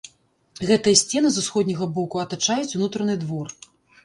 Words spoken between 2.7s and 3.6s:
унутраны двор.